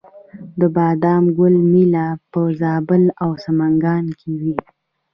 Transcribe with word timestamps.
د 0.59 0.61
بادام 0.75 1.23
ګل 1.37 1.55
میله 1.71 2.05
په 2.31 2.41
زابل 2.61 3.03
او 3.23 3.29
سمنګان 3.43 4.05
کې 4.19 4.31
وي. 4.39 4.57